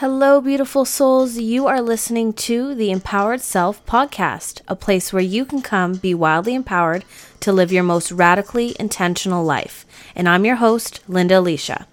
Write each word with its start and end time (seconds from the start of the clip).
Hello, 0.00 0.40
beautiful 0.40 0.84
souls. 0.84 1.38
You 1.38 1.66
are 1.66 1.82
listening 1.82 2.32
to 2.34 2.72
the 2.72 2.92
Empowered 2.92 3.40
Self 3.40 3.84
podcast, 3.84 4.60
a 4.68 4.76
place 4.76 5.12
where 5.12 5.20
you 5.20 5.44
can 5.44 5.60
come 5.60 5.94
be 5.94 6.14
wildly 6.14 6.54
empowered 6.54 7.04
to 7.40 7.50
live 7.50 7.72
your 7.72 7.82
most 7.82 8.12
radically 8.12 8.76
intentional 8.78 9.42
life. 9.42 9.84
And 10.14 10.28
I'm 10.28 10.44
your 10.44 10.54
host, 10.54 11.00
Linda 11.08 11.40
Alicia. 11.40 11.88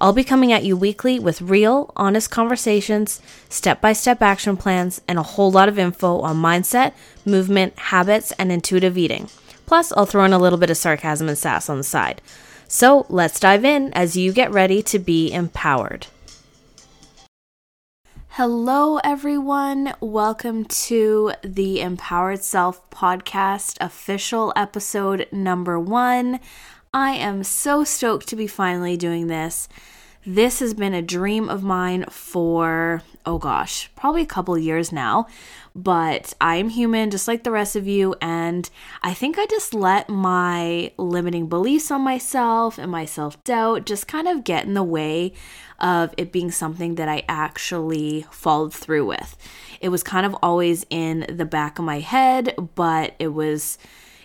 I'll 0.00 0.12
be 0.12 0.22
coming 0.22 0.52
at 0.52 0.62
you 0.62 0.76
weekly 0.76 1.18
with 1.18 1.42
real, 1.42 1.92
honest 1.96 2.30
conversations, 2.30 3.20
step 3.48 3.80
by 3.80 3.92
step 3.92 4.22
action 4.22 4.56
plans, 4.56 5.00
and 5.08 5.18
a 5.18 5.24
whole 5.24 5.50
lot 5.50 5.68
of 5.68 5.80
info 5.80 6.20
on 6.20 6.36
mindset, 6.36 6.92
movement, 7.24 7.76
habits, 7.76 8.30
and 8.38 8.52
intuitive 8.52 8.96
eating. 8.96 9.28
Plus, 9.66 9.90
I'll 9.96 10.06
throw 10.06 10.24
in 10.24 10.32
a 10.32 10.38
little 10.38 10.60
bit 10.60 10.70
of 10.70 10.76
sarcasm 10.76 11.28
and 11.28 11.36
sass 11.36 11.68
on 11.68 11.78
the 11.78 11.82
side. 11.82 12.22
So 12.68 13.04
let's 13.08 13.40
dive 13.40 13.64
in 13.64 13.92
as 13.94 14.16
you 14.16 14.32
get 14.32 14.52
ready 14.52 14.80
to 14.84 15.00
be 15.00 15.32
empowered. 15.32 16.06
Hello, 18.38 18.98
everyone. 18.98 19.94
Welcome 19.98 20.64
to 20.66 21.32
the 21.42 21.80
Empowered 21.80 22.44
Self 22.44 22.88
Podcast, 22.88 23.78
official 23.80 24.52
episode 24.54 25.26
number 25.32 25.76
one. 25.76 26.38
I 26.94 27.14
am 27.14 27.42
so 27.42 27.82
stoked 27.82 28.28
to 28.28 28.36
be 28.36 28.46
finally 28.46 28.96
doing 28.96 29.26
this. 29.26 29.68
This 30.24 30.60
has 30.60 30.72
been 30.72 30.94
a 30.94 31.02
dream 31.02 31.48
of 31.48 31.64
mine 31.64 32.04
for, 32.10 33.02
oh 33.28 33.36
gosh, 33.36 33.90
probably 33.94 34.22
a 34.22 34.26
couple 34.26 34.56
years 34.56 34.90
now. 34.90 35.26
But 35.74 36.32
I'm 36.40 36.70
human 36.70 37.10
just 37.10 37.28
like 37.28 37.44
the 37.44 37.50
rest 37.50 37.76
of 37.76 37.86
you. 37.86 38.16
And 38.22 38.68
I 39.02 39.12
think 39.12 39.38
I 39.38 39.44
just 39.44 39.74
let 39.74 40.08
my 40.08 40.92
limiting 40.96 41.46
beliefs 41.46 41.90
on 41.90 42.00
myself 42.00 42.78
and 42.78 42.90
my 42.90 43.04
self 43.04 43.44
doubt 43.44 43.84
just 43.84 44.08
kind 44.08 44.26
of 44.28 44.44
get 44.44 44.64
in 44.64 44.72
the 44.72 44.82
way 44.82 45.34
of 45.78 46.14
it 46.16 46.32
being 46.32 46.50
something 46.50 46.94
that 46.94 47.08
I 47.08 47.22
actually 47.28 48.24
followed 48.30 48.72
through 48.72 49.06
with. 49.06 49.36
It 49.82 49.90
was 49.90 50.02
kind 50.02 50.24
of 50.24 50.34
always 50.42 50.86
in 50.88 51.26
the 51.28 51.44
back 51.44 51.78
of 51.78 51.84
my 51.84 52.00
head, 52.00 52.54
but 52.74 53.14
it 53.18 53.28
was, 53.28 53.76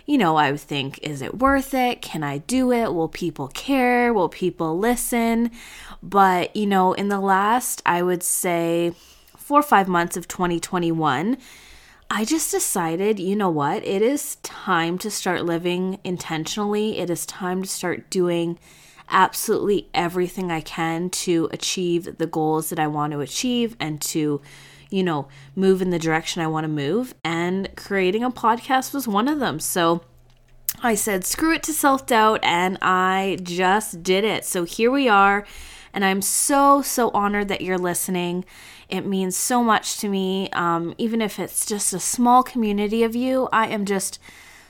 you 0.06 0.16
know, 0.16 0.36
I 0.36 0.50
would 0.50 0.60
think, 0.60 0.98
is 1.02 1.20
it 1.20 1.38
worth 1.38 1.74
it? 1.74 2.00
Can 2.00 2.22
I 2.22 2.38
do 2.38 2.72
it? 2.72 2.94
Will 2.94 3.08
people 3.08 3.48
care? 3.48 4.14
Will 4.14 4.30
people 4.30 4.78
listen? 4.78 5.50
But, 6.04 6.54
you 6.54 6.66
know, 6.66 6.92
in 6.92 7.08
the 7.08 7.18
last, 7.18 7.80
I 7.86 8.02
would 8.02 8.22
say, 8.22 8.92
four 9.38 9.60
or 9.60 9.62
five 9.62 9.88
months 9.88 10.18
of 10.18 10.28
2021, 10.28 11.38
I 12.10 12.24
just 12.26 12.50
decided, 12.50 13.18
you 13.18 13.34
know 13.34 13.48
what? 13.48 13.82
It 13.84 14.02
is 14.02 14.36
time 14.36 14.98
to 14.98 15.10
start 15.10 15.46
living 15.46 15.98
intentionally. 16.04 16.98
It 16.98 17.08
is 17.08 17.24
time 17.24 17.62
to 17.62 17.68
start 17.68 18.10
doing 18.10 18.58
absolutely 19.08 19.88
everything 19.94 20.52
I 20.52 20.60
can 20.60 21.08
to 21.10 21.48
achieve 21.52 22.18
the 22.18 22.26
goals 22.26 22.68
that 22.68 22.78
I 22.78 22.86
want 22.86 23.14
to 23.14 23.20
achieve 23.20 23.74
and 23.80 23.98
to, 24.02 24.42
you 24.90 25.02
know, 25.02 25.28
move 25.56 25.80
in 25.80 25.88
the 25.88 25.98
direction 25.98 26.42
I 26.42 26.48
want 26.48 26.64
to 26.64 26.68
move. 26.68 27.14
And 27.24 27.74
creating 27.76 28.22
a 28.22 28.30
podcast 28.30 28.92
was 28.92 29.08
one 29.08 29.26
of 29.26 29.40
them. 29.40 29.58
So 29.58 30.02
I 30.82 30.96
said, 30.96 31.24
screw 31.24 31.54
it 31.54 31.62
to 31.62 31.72
self 31.72 32.06
doubt, 32.06 32.40
and 32.42 32.76
I 32.82 33.38
just 33.42 34.02
did 34.02 34.24
it. 34.24 34.44
So 34.44 34.64
here 34.64 34.90
we 34.90 35.08
are. 35.08 35.46
And 35.94 36.04
I'm 36.04 36.20
so, 36.20 36.82
so 36.82 37.10
honored 37.10 37.46
that 37.48 37.60
you're 37.60 37.78
listening. 37.78 38.44
It 38.88 39.06
means 39.06 39.36
so 39.36 39.62
much 39.62 39.96
to 39.98 40.08
me. 40.08 40.50
Um, 40.50 40.94
even 40.98 41.22
if 41.22 41.38
it's 41.38 41.64
just 41.64 41.94
a 41.94 42.00
small 42.00 42.42
community 42.42 43.04
of 43.04 43.14
you, 43.14 43.48
I 43.52 43.68
am 43.68 43.86
just 43.86 44.18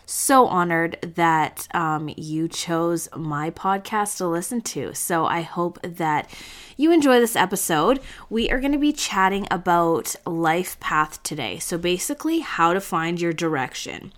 so 0.07 0.47
honored 0.47 0.99
that 1.15 1.67
um, 1.73 2.11
you 2.17 2.47
chose 2.47 3.09
my 3.17 3.51
podcast 3.51 4.19
to 4.19 4.29
listen 4.29 4.61
to. 4.61 4.95
So 4.95 5.25
I 5.25 5.41
hope 5.41 5.81
that 5.83 6.29
you 6.77 6.93
enjoy 6.93 7.21
this 7.21 7.37
episode. 7.37 8.01
We 8.29 8.51
are 8.51 8.61
going 8.61 8.73
to 8.73 8.79
be 8.79 8.93
chatting 8.93 9.49
about 9.51 10.15
life 10.27 10.79
path 10.79 11.23
today. 11.23 11.59
So 11.59 11.79
basically, 11.79 12.41
how 12.41 12.75
to 12.75 12.83
find 12.83 13.19
your 13.19 13.33
direction. 13.33 14.13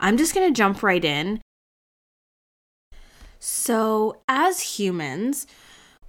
I'm 0.00 0.16
just 0.16 0.34
going 0.34 0.48
to 0.48 0.56
jump 0.56 0.82
right 0.82 1.04
in. 1.04 1.42
So, 3.38 4.20
as 4.28 4.78
humans, 4.78 5.46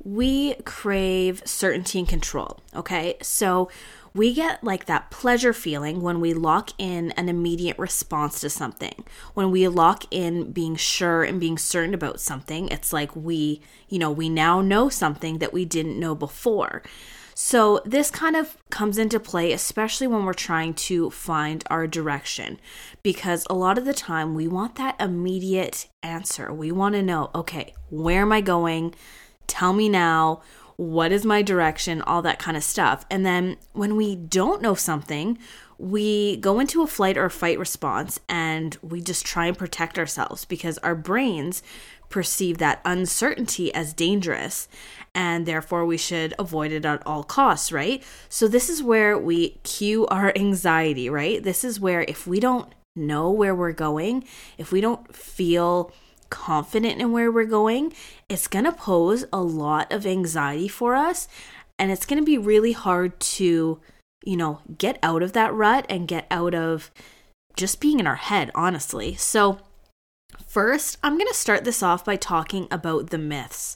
we 0.03 0.55
crave 0.65 1.41
certainty 1.45 1.99
and 1.99 2.07
control. 2.07 2.59
Okay. 2.75 3.17
So, 3.21 3.69
we 4.13 4.33
get 4.33 4.63
like 4.63 4.85
that 4.85 5.09
pleasure 5.09 5.53
feeling 5.53 6.01
when 6.01 6.19
we 6.19 6.33
lock 6.33 6.71
in 6.77 7.11
an 7.11 7.29
immediate 7.29 7.79
response 7.79 8.41
to 8.41 8.49
something. 8.49 9.05
When 9.33 9.51
we 9.51 9.67
lock 9.67 10.03
in 10.11 10.51
being 10.51 10.75
sure 10.75 11.23
and 11.23 11.39
being 11.39 11.57
certain 11.57 11.93
about 11.93 12.19
something, 12.19 12.67
it's 12.67 12.91
like 12.91 13.15
we, 13.15 13.61
you 13.87 13.99
know, 13.99 14.11
we 14.11 14.27
now 14.27 14.59
know 14.61 14.89
something 14.89 15.37
that 15.37 15.53
we 15.53 15.63
didn't 15.63 15.99
know 15.99 16.13
before. 16.13 16.83
So, 17.33 17.81
this 17.85 18.11
kind 18.11 18.35
of 18.35 18.57
comes 18.69 18.97
into 18.97 19.19
play, 19.19 19.53
especially 19.53 20.07
when 20.07 20.25
we're 20.25 20.33
trying 20.33 20.73
to 20.75 21.09
find 21.09 21.63
our 21.69 21.87
direction, 21.87 22.59
because 23.03 23.47
a 23.49 23.55
lot 23.55 23.77
of 23.77 23.85
the 23.85 23.93
time 23.93 24.35
we 24.35 24.47
want 24.47 24.75
that 24.75 24.99
immediate 24.99 25.87
answer. 26.03 26.53
We 26.53 26.71
want 26.71 26.95
to 26.95 27.01
know, 27.01 27.31
okay, 27.33 27.73
where 27.89 28.21
am 28.23 28.33
I 28.33 28.41
going? 28.41 28.93
Tell 29.51 29.73
me 29.73 29.89
now 29.89 30.41
what 30.77 31.11
is 31.11 31.25
my 31.25 31.41
direction, 31.41 32.01
all 32.01 32.21
that 32.21 32.39
kind 32.39 32.55
of 32.55 32.63
stuff. 32.63 33.05
And 33.11 33.25
then 33.25 33.57
when 33.73 33.97
we 33.97 34.15
don't 34.15 34.61
know 34.61 34.75
something, 34.75 35.37
we 35.77 36.37
go 36.37 36.57
into 36.61 36.81
a 36.83 36.87
flight 36.87 37.17
or 37.17 37.29
fight 37.29 37.59
response 37.59 38.17
and 38.29 38.77
we 38.81 39.01
just 39.01 39.25
try 39.25 39.47
and 39.47 39.57
protect 39.57 39.99
ourselves 39.99 40.45
because 40.45 40.77
our 40.77 40.95
brains 40.95 41.61
perceive 42.07 42.59
that 42.59 42.79
uncertainty 42.85 43.73
as 43.73 43.91
dangerous 43.91 44.69
and 45.13 45.45
therefore 45.45 45.85
we 45.85 45.97
should 45.97 46.33
avoid 46.39 46.71
it 46.71 46.85
at 46.85 47.05
all 47.05 47.25
costs, 47.25 47.73
right? 47.73 48.01
So, 48.29 48.47
this 48.47 48.69
is 48.69 48.81
where 48.81 49.17
we 49.17 49.59
cue 49.63 50.07
our 50.07 50.31
anxiety, 50.33 51.09
right? 51.09 51.43
This 51.43 51.65
is 51.65 51.77
where 51.77 52.05
if 52.07 52.25
we 52.25 52.39
don't 52.39 52.73
know 52.95 53.29
where 53.29 53.53
we're 53.53 53.73
going, 53.73 54.23
if 54.57 54.71
we 54.71 54.79
don't 54.79 55.13
feel 55.13 55.91
confident 56.31 56.99
in 56.99 57.11
where 57.11 57.31
we're 57.31 57.45
going, 57.45 57.93
it's 58.27 58.47
going 58.47 58.65
to 58.65 58.71
pose 58.71 59.25
a 59.31 59.41
lot 59.41 59.91
of 59.91 60.07
anxiety 60.07 60.67
for 60.67 60.95
us. 60.95 61.27
And 61.77 61.91
it's 61.91 62.05
going 62.05 62.19
to 62.19 62.25
be 62.25 62.39
really 62.39 62.71
hard 62.71 63.19
to, 63.19 63.79
you 64.23 64.37
know, 64.37 64.61
get 64.77 64.97
out 65.03 65.21
of 65.21 65.33
that 65.33 65.53
rut 65.53 65.85
and 65.89 66.07
get 66.07 66.25
out 66.31 66.55
of 66.55 66.91
just 67.55 67.79
being 67.79 67.99
in 67.99 68.07
our 68.07 68.15
head, 68.15 68.49
honestly. 68.55 69.15
So, 69.15 69.59
first, 70.47 70.97
I'm 71.03 71.15
going 71.15 71.27
to 71.27 71.33
start 71.33 71.63
this 71.63 71.83
off 71.83 72.05
by 72.05 72.15
talking 72.15 72.67
about 72.71 73.09
the 73.09 73.17
myths. 73.17 73.75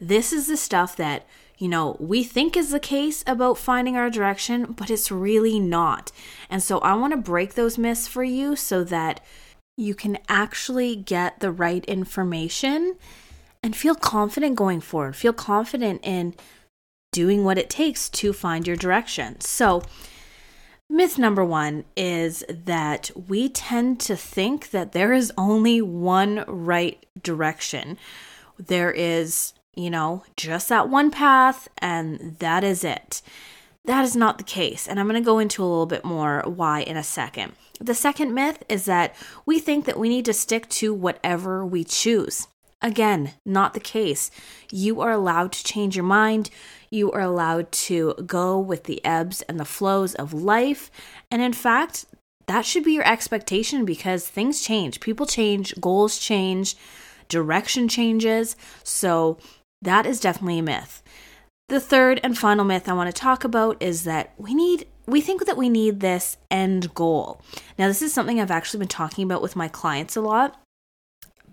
This 0.00 0.32
is 0.32 0.48
the 0.48 0.56
stuff 0.56 0.96
that, 0.96 1.26
you 1.58 1.68
know, 1.68 1.96
we 2.00 2.24
think 2.24 2.56
is 2.56 2.70
the 2.70 2.80
case 2.80 3.22
about 3.26 3.58
finding 3.58 3.96
our 3.96 4.10
direction, 4.10 4.72
but 4.72 4.90
it's 4.90 5.10
really 5.12 5.60
not. 5.60 6.10
And 6.50 6.62
so, 6.62 6.78
I 6.78 6.94
want 6.94 7.12
to 7.12 7.18
break 7.18 7.54
those 7.54 7.78
myths 7.78 8.08
for 8.08 8.24
you 8.24 8.56
so 8.56 8.82
that 8.84 9.20
you 9.76 9.94
can 9.94 10.18
actually 10.28 10.96
get 10.96 11.40
the 11.40 11.50
right 11.50 11.84
information 11.86 12.96
and 13.62 13.76
feel 13.76 13.94
confident 13.94 14.56
going 14.56 14.80
forward. 14.80 15.16
Feel 15.16 15.32
confident 15.32 16.00
in 16.02 16.34
doing 17.12 17.44
what 17.44 17.58
it 17.58 17.70
takes 17.70 18.08
to 18.08 18.32
find 18.32 18.66
your 18.66 18.76
direction. 18.76 19.40
So, 19.40 19.82
myth 20.88 21.18
number 21.18 21.44
one 21.44 21.84
is 21.96 22.44
that 22.48 23.10
we 23.28 23.48
tend 23.48 24.00
to 24.00 24.16
think 24.16 24.70
that 24.70 24.92
there 24.92 25.12
is 25.12 25.32
only 25.38 25.80
one 25.80 26.44
right 26.46 27.04
direction. 27.22 27.98
There 28.58 28.90
is, 28.90 29.52
you 29.74 29.90
know, 29.90 30.24
just 30.36 30.68
that 30.68 30.88
one 30.88 31.10
path, 31.10 31.68
and 31.78 32.36
that 32.40 32.64
is 32.64 32.84
it. 32.84 33.22
That 33.84 34.04
is 34.04 34.14
not 34.14 34.38
the 34.38 34.44
case. 34.44 34.86
And 34.86 35.00
I'm 35.00 35.08
going 35.08 35.20
to 35.20 35.24
go 35.24 35.38
into 35.38 35.62
a 35.62 35.66
little 35.66 35.86
bit 35.86 36.04
more 36.04 36.42
why 36.46 36.80
in 36.80 36.96
a 36.96 37.02
second. 37.02 37.52
The 37.80 37.94
second 37.94 38.32
myth 38.32 38.62
is 38.68 38.84
that 38.84 39.14
we 39.44 39.58
think 39.58 39.86
that 39.86 39.98
we 39.98 40.08
need 40.08 40.24
to 40.26 40.32
stick 40.32 40.68
to 40.70 40.94
whatever 40.94 41.66
we 41.66 41.82
choose. 41.82 42.46
Again, 42.80 43.32
not 43.46 43.74
the 43.74 43.80
case. 43.80 44.30
You 44.70 45.00
are 45.00 45.12
allowed 45.12 45.52
to 45.52 45.64
change 45.64 45.96
your 45.96 46.04
mind. 46.04 46.50
You 46.90 47.10
are 47.12 47.20
allowed 47.20 47.70
to 47.72 48.14
go 48.26 48.58
with 48.58 48.84
the 48.84 49.04
ebbs 49.04 49.42
and 49.42 49.58
the 49.58 49.64
flows 49.64 50.14
of 50.14 50.32
life. 50.32 50.90
And 51.30 51.40
in 51.42 51.52
fact, 51.52 52.06
that 52.46 52.66
should 52.66 52.84
be 52.84 52.92
your 52.92 53.06
expectation 53.06 53.84
because 53.84 54.26
things 54.28 54.62
change. 54.62 55.00
People 55.00 55.26
change, 55.26 55.80
goals 55.80 56.18
change, 56.18 56.76
direction 57.28 57.88
changes. 57.88 58.56
So 58.82 59.38
that 59.80 60.06
is 60.06 60.20
definitely 60.20 60.58
a 60.58 60.62
myth. 60.62 61.02
The 61.72 61.80
third 61.80 62.20
and 62.22 62.36
final 62.36 62.66
myth 62.66 62.86
I 62.86 62.92
want 62.92 63.08
to 63.08 63.18
talk 63.18 63.44
about 63.44 63.82
is 63.82 64.04
that 64.04 64.34
we 64.36 64.52
need 64.52 64.86
we 65.06 65.22
think 65.22 65.46
that 65.46 65.56
we 65.56 65.70
need 65.70 66.00
this 66.00 66.36
end 66.50 66.92
goal. 66.92 67.40
Now, 67.78 67.88
this 67.88 68.02
is 68.02 68.12
something 68.12 68.38
I've 68.38 68.50
actually 68.50 68.80
been 68.80 68.88
talking 68.88 69.24
about 69.24 69.40
with 69.40 69.56
my 69.56 69.68
clients 69.68 70.14
a 70.14 70.20
lot 70.20 70.60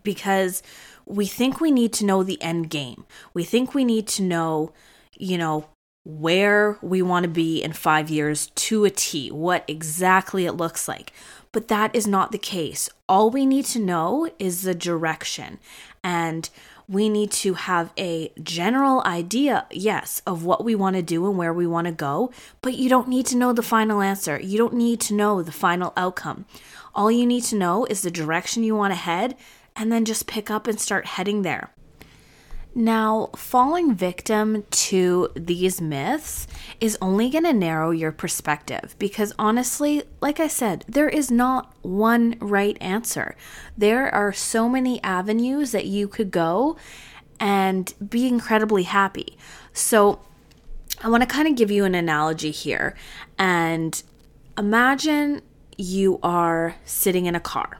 because 0.04 0.62
we 1.06 1.26
think 1.26 1.62
we 1.62 1.72
need 1.72 1.94
to 1.94 2.06
know 2.06 2.22
the 2.22 2.42
end 2.42 2.70
game. 2.70 3.06
We 3.34 3.46
think 3.46 3.74
we 3.74 3.86
need 3.86 4.10
to 4.10 4.22
know, 4.22 4.74
you 5.18 5.38
know, 5.38 5.70
where 6.04 6.78
we 6.82 7.02
want 7.02 7.24
to 7.24 7.30
be 7.30 7.64
in 7.64 7.72
five 7.72 8.10
years 8.10 8.48
to 8.56 8.84
a 8.84 8.90
T, 8.90 9.32
what 9.32 9.64
exactly 9.70 10.46
it 10.46 10.58
looks 10.58 10.86
like. 10.86 11.14
But 11.54 11.70
that 11.70 11.96
is 11.96 12.06
not 12.06 12.34
the 12.34 12.38
case. 12.38 12.90
All 13.08 13.30
we 13.30 13.46
need 13.46 13.64
to 13.68 13.80
know 13.80 14.30
is 14.38 14.64
the 14.64 14.76
direction. 14.76 15.60
And 16.04 16.50
we 16.90 17.08
need 17.08 17.30
to 17.30 17.54
have 17.54 17.94
a 18.00 18.32
general 18.42 19.04
idea, 19.06 19.68
yes, 19.70 20.24
of 20.26 20.44
what 20.44 20.66
we 20.66 20.74
want 20.74 20.96
to 20.96 21.04
do 21.04 21.28
and 21.28 21.38
where 21.38 21.54
we 21.54 21.68
want 21.68 21.86
to 21.86 21.94
go, 21.94 22.32
but 22.64 22.74
you 22.74 22.90
don't 22.90 23.08
need 23.08 23.28
to 23.28 23.38
know 23.38 23.54
the 23.54 23.62
final 23.62 24.02
answer. 24.02 24.40
You 24.40 24.58
don't 24.58 24.74
need 24.74 25.00
to 25.02 25.14
know 25.14 25.44
the 25.44 25.52
final 25.52 25.94
outcome. 25.96 26.46
All 26.96 27.12
you 27.12 27.28
need 27.28 27.44
to 27.44 27.56
know 27.56 27.86
is 27.86 28.02
the 28.02 28.10
direction 28.10 28.64
you 28.64 28.76
want 28.76 28.92
to 28.92 29.00
head 29.00 29.36
and 29.76 29.92
then 29.92 30.04
just 30.04 30.26
pick 30.26 30.50
up 30.50 30.66
and 30.66 30.82
start 30.82 31.06
heading 31.06 31.44
there. 31.44 31.72
Now, 32.76 33.30
falling 33.36 33.96
victim 33.96 34.64
to 34.70 35.30
these 35.36 35.82
myths 35.82 36.48
is 36.80 36.98
only 37.02 37.30
going 37.30 37.44
to 37.46 37.54
narrow 37.54 37.90
your 37.90 38.12
perspective 38.12 38.96
because 39.00 39.34
honestly, 39.40 40.04
like 40.22 40.40
I 40.40 40.48
said, 40.48 40.86
there 40.88 41.10
is 41.10 41.32
not 41.32 41.74
one 41.82 42.38
right 42.40 42.78
answer. 42.80 43.36
There 43.76 44.14
are 44.14 44.32
so 44.32 44.70
many 44.70 45.02
avenues 45.04 45.72
that 45.72 45.86
you 45.86 46.08
could 46.08 46.30
go 46.30 46.78
and 47.40 47.94
be 48.08 48.28
incredibly 48.28 48.84
happy. 48.84 49.38
So, 49.74 50.20
I 51.02 51.08
want 51.08 51.24
to 51.24 51.28
kind 51.28 51.48
of 51.48 51.56
give 51.56 51.72
you 51.72 51.86
an 51.86 51.96
analogy 51.96 52.52
here 52.52 52.94
and 53.38 54.02
imagine 54.58 55.42
you 55.78 56.20
are 56.22 56.76
sitting 56.84 57.26
in 57.26 57.36
a 57.36 57.40
car, 57.40 57.80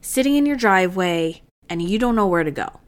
sitting 0.00 0.34
in 0.34 0.46
your 0.46 0.56
driveway, 0.56 1.42
and 1.68 1.82
you 1.82 1.98
don't 1.98 2.16
know 2.16 2.26
where 2.26 2.44
to 2.44 2.50
go. 2.50 2.80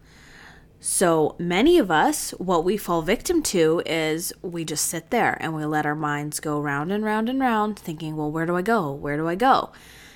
So 0.82 1.36
many 1.38 1.78
of 1.78 1.90
us, 1.90 2.30
what 2.38 2.64
we 2.64 2.78
fall 2.78 3.02
victim 3.02 3.42
to 3.42 3.82
is 3.84 4.32
we 4.40 4.64
just 4.64 4.86
sit 4.86 5.10
there 5.10 5.36
and 5.38 5.54
we 5.54 5.66
let 5.66 5.84
our 5.84 5.94
minds 5.94 6.40
go 6.40 6.58
round 6.58 6.90
and 6.90 7.04
round 7.04 7.28
and 7.28 7.38
round, 7.38 7.78
thinking, 7.78 8.16
well, 8.16 8.30
where 8.30 8.46
do 8.46 8.56
I 8.56 8.62
go? 8.62 8.90
Where 8.90 9.18
do 9.18 9.28
I 9.28 9.34
go? 9.34 9.72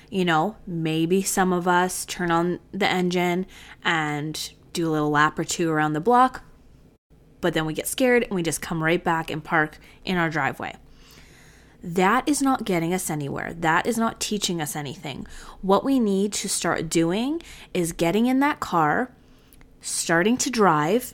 You 0.09 0.25
know, 0.25 0.55
maybe 0.65 1.21
some 1.21 1.53
of 1.53 1.67
us 1.67 2.03
turn 2.03 2.31
on 2.31 2.59
the 2.71 2.87
engine 2.87 3.45
and 3.83 4.53
do 4.73 4.89
a 4.89 4.91
little 4.91 5.11
lap 5.11 5.37
or 5.37 5.43
two 5.43 5.69
around 5.69 5.93
the 5.93 5.99
block, 6.01 6.43
but 7.41 7.53
then 7.53 7.67
we 7.67 7.73
get 7.75 7.87
scared 7.87 8.23
and 8.23 8.31
we 8.31 8.41
just 8.41 8.61
come 8.61 8.83
right 8.83 9.03
back 9.03 9.29
and 9.29 9.43
park 9.43 9.77
in 10.03 10.17
our 10.17 10.31
driveway. 10.31 10.75
That 11.83 12.27
is 12.27 12.41
not 12.41 12.65
getting 12.65 12.91
us 12.91 13.11
anywhere. 13.11 13.53
That 13.53 13.85
is 13.85 13.99
not 13.99 14.19
teaching 14.19 14.59
us 14.59 14.75
anything. 14.75 15.27
What 15.61 15.83
we 15.83 15.99
need 15.99 16.33
to 16.33 16.49
start 16.49 16.89
doing 16.89 17.43
is 17.71 17.91
getting 17.91 18.25
in 18.25 18.39
that 18.39 18.59
car 18.59 19.11
starting 19.85 20.35
to 20.35 20.49
drive 20.49 21.13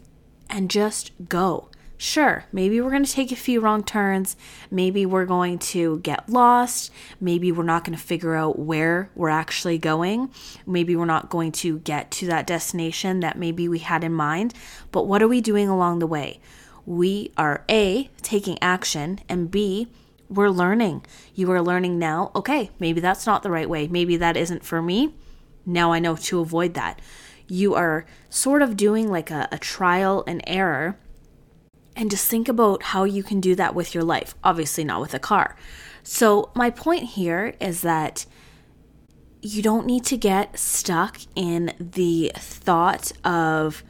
and 0.50 0.72
just 0.72 1.12
go. 1.28 1.68
Sure, 1.98 2.46
maybe 2.52 2.82
we're 2.82 2.90
going 2.90 3.04
to 3.04 3.12
take 3.12 3.32
a 3.32 3.36
few 3.36 3.60
wrong 3.60 3.84
turns. 3.84 4.36
Maybe 4.72 5.06
we're 5.06 5.26
going 5.26 5.60
to 5.60 6.00
get 6.00 6.30
lost. 6.30 6.92
Maybe 7.20 7.52
we're 7.52 7.64
not 7.64 7.84
going 7.84 7.96
to 7.96 8.04
figure 8.04 8.34
out 8.34 8.58
where 8.58 9.12
we're 9.14 9.30
actually 9.30 9.78
going. 9.78 10.32
Maybe 10.66 10.96
we're 10.96 11.06
not 11.06 11.30
going 11.30 11.52
to 11.54 11.80
get 11.80 12.10
to 12.12 12.26
that 12.28 12.48
destination 12.48 13.20
that 13.20 13.38
maybe 13.38 13.68
we 13.68 13.80
had 13.80 14.04
in 14.04 14.14
mind. 14.14 14.54
But 14.92 15.06
what 15.06 15.22
are 15.22 15.28
we 15.28 15.42
doing 15.42 15.68
along 15.68 16.00
the 16.00 16.08
way? 16.08 16.40
We 16.86 17.32
are 17.38 17.66
A, 17.70 18.10
taking 18.24 18.58
action, 18.64 19.20
and 19.30 19.52
B, 19.52 19.90
we're 20.28 20.50
learning. 20.50 21.06
You 21.36 21.52
are 21.52 21.62
learning 21.62 22.00
now, 22.00 22.32
okay, 22.34 22.72
maybe 22.80 23.02
that's 23.02 23.28
not 23.28 23.44
the 23.44 23.52
right 23.52 23.70
way. 23.70 23.88
Maybe 23.88 24.16
that 24.18 24.38
isn't 24.38 24.64
for 24.64 24.82
me. 24.82 25.14
Now 25.66 25.92
I 25.92 26.00
know 26.00 26.16
to 26.16 26.40
avoid 26.40 26.74
that 26.74 27.00
you 27.52 27.76
are 27.76 28.06
sort 28.30 28.62
of 28.62 28.78
doing 28.78 29.12
like 29.12 29.30
a, 29.30 29.50
a 29.52 29.58
trial 29.58 30.24
and 30.26 30.42
error. 30.48 30.98
And 31.98 32.10
just 32.10 32.30
think 32.30 32.48
about 32.48 32.82
how 32.82 33.04
you 33.04 33.24
can 33.24 33.42
do 33.42 33.56
that 33.56 33.76
with 33.76 33.94
your 33.94 34.06
life. 34.06 34.34
Obviously, 34.42 34.86
not 34.86 35.02
with 35.02 35.14
a 35.14 35.20
car. 35.20 35.58
So, 36.02 36.50
my 36.56 36.70
point 36.70 37.04
here 37.04 37.54
is 37.60 37.82
that 37.82 38.26
you 39.42 39.62
don't 39.62 39.86
need 39.86 40.06
to 40.06 40.16
get 40.16 40.58
stuck 40.58 41.20
in 41.36 41.74
the 41.78 42.32
thought 42.36 43.12
of, 43.26 43.84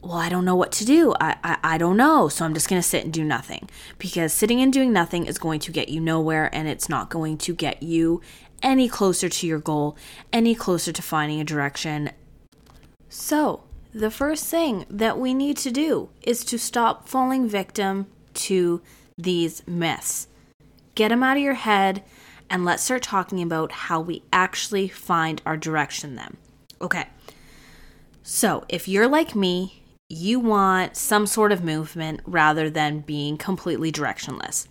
well, 0.00 0.16
I 0.16 0.30
don't 0.30 0.46
know 0.46 0.56
what 0.56 0.72
to 0.72 0.86
do. 0.86 1.12
I, 1.20 1.36
I, 1.44 1.58
I 1.74 1.78
don't 1.78 1.98
know. 1.98 2.28
So 2.28 2.44
I'm 2.44 2.54
just 2.54 2.68
going 2.70 2.80
to 2.80 2.88
sit 2.88 3.04
and 3.04 3.12
do 3.12 3.24
nothing. 3.24 3.68
Because 3.98 4.32
sitting 4.32 4.60
and 4.62 4.72
doing 4.72 4.92
nothing 4.92 5.26
is 5.26 5.36
going 5.36 5.60
to 5.60 5.72
get 5.72 5.88
you 5.88 6.00
nowhere 6.00 6.48
and 6.54 6.68
it's 6.68 6.88
not 6.88 7.10
going 7.10 7.36
to 7.38 7.54
get 7.54 7.82
you 7.82 8.22
any 8.62 8.88
closer 8.88 9.28
to 9.28 9.46
your 9.46 9.58
goal, 9.58 9.96
any 10.32 10.54
closer 10.54 10.92
to 10.92 11.02
finding 11.02 11.40
a 11.40 11.44
direction, 11.44 12.10
so, 13.08 13.64
the 13.92 14.10
first 14.10 14.46
thing 14.46 14.84
that 14.90 15.18
we 15.18 15.32
need 15.32 15.56
to 15.58 15.70
do 15.70 16.10
is 16.22 16.44
to 16.44 16.58
stop 16.58 17.08
falling 17.08 17.48
victim 17.48 18.06
to 18.34 18.82
these 19.16 19.66
myths. 19.66 20.28
Get 20.94 21.08
them 21.08 21.22
out 21.22 21.36
of 21.36 21.42
your 21.42 21.54
head 21.54 22.04
and 22.50 22.64
let's 22.64 22.82
start 22.82 23.02
talking 23.02 23.42
about 23.42 23.72
how 23.72 24.00
we 24.00 24.22
actually 24.32 24.88
find 24.88 25.42
our 25.44 25.56
direction 25.56 26.16
then. 26.16 26.36
Okay. 26.80 27.06
So, 28.22 28.64
if 28.68 28.88
you're 28.88 29.08
like 29.08 29.34
me, 29.34 29.82
you 30.08 30.38
want 30.38 30.96
some 30.96 31.26
sort 31.26 31.52
of 31.52 31.64
movement 31.64 32.20
rather 32.24 32.70
than 32.70 33.00
being 33.00 33.36
completely 33.36 33.90
directionless. 33.90 34.66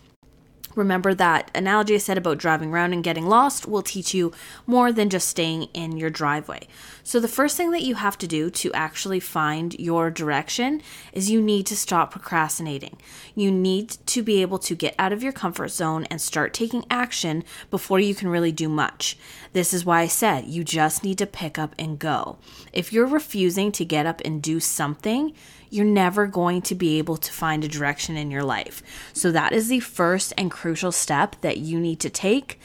Remember 0.77 1.15
that 1.15 1.50
analogy 1.56 1.95
I 1.95 1.97
said 1.97 2.19
about 2.19 2.38
driving 2.38 2.71
around 2.71 2.94
and 2.94 3.03
getting 3.03 3.25
lost 3.25 3.68
will 3.68 3.81
teach 3.81 4.13
you 4.13 4.31
more 4.68 4.91
than 4.91 5.09
just 5.09 5.27
staying 5.27 5.63
in 5.74 5.97
your 5.97 6.12
driveway. 6.12 6.68
So, 7.03 7.19
the 7.19 7.27
first 7.27 7.57
thing 7.57 7.71
that 7.71 7.81
you 7.81 7.95
have 7.95 8.15
to 8.19 8.27
do 8.27 8.51
to 8.51 8.71
actually 8.74 9.19
find 9.19 9.74
your 9.79 10.12
direction 10.12 10.83
is 11.13 11.31
you 11.31 11.41
need 11.41 11.65
to 11.65 11.75
stop 11.75 12.12
procrastinating. 12.12 12.97
You 13.33 13.51
need 13.51 13.89
to 14.06 14.21
be 14.21 14.44
able 14.44 14.59
to 14.59 14.75
get 14.75 14.94
out 15.00 15.12
of 15.12 15.24
your 15.24 15.31
comfort 15.31 15.69
zone 15.69 16.06
and 16.12 16.21
start 16.21 16.53
taking 16.53 16.85
action 16.91 17.44
before 17.71 18.00
you 18.00 18.13
can 18.13 18.27
really 18.27 18.51
do 18.51 18.69
much. 18.69 19.18
This 19.53 19.73
is 19.73 19.83
why 19.83 20.01
I 20.01 20.07
said 20.07 20.45
you 20.45 20.63
just 20.63 21.03
need 21.03 21.18
to 21.18 21.25
pick 21.25 21.57
up 21.57 21.73
and 21.80 21.97
go. 21.97 22.38
If 22.71 22.94
you're 22.94 23.07
refusing 23.07 23.71
to 23.71 23.83
get 23.83 24.06
up 24.06 24.21
and 24.23 24.44
do 24.44 24.59
something, 24.59 25.33
you're 25.69 25.85
never 25.85 26.27
going 26.27 26.61
to 26.63 26.75
be 26.75 26.97
able 26.97 27.17
to 27.17 27.31
find 27.31 27.63
a 27.63 27.67
direction 27.67 28.17
in 28.17 28.31
your 28.31 28.43
life. 28.43 28.81
So, 29.13 29.31
that 29.31 29.53
is 29.53 29.67
the 29.67 29.79
first 29.79 30.33
and 30.37 30.51
crucial 30.51 30.91
step 30.91 31.35
that 31.41 31.57
you 31.57 31.79
need 31.79 31.99
to 32.01 32.09
take. 32.09 32.59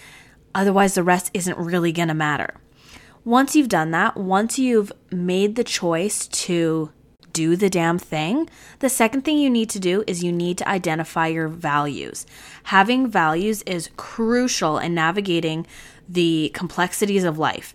Otherwise, 0.55 0.95
the 0.95 1.03
rest 1.03 1.31
isn't 1.35 1.59
really 1.59 1.93
going 1.93 2.09
to 2.09 2.15
matter. 2.15 2.55
Once 3.25 3.55
you've 3.55 3.69
done 3.69 3.93
that, 3.93 4.17
once 4.17 4.59
you've 4.59 4.93
made 5.11 5.55
the 5.55 5.65
choice 5.65 6.27
to 6.27 6.91
do 7.33 7.57
the 7.57 7.71
damn 7.71 7.99
thing, 7.99 8.49
the 8.81 8.89
second 8.89 9.23
thing 9.23 9.39
you 9.39 9.49
need 9.49 9.71
to 9.71 9.81
do 9.81 10.05
is 10.07 10.23
you 10.23 10.33
need 10.33 10.59
to 10.59 10.69
identify 10.69 11.27
your 11.29 11.49
values. 11.49 12.27
Having 12.65 13.11
values 13.11 13.63
is 13.63 13.91
crucial 13.97 14.79
in 14.79 14.95
navigating 14.95 15.67
the 16.09 16.51
complexities 16.53 17.25
of 17.25 17.39
life. 17.39 17.75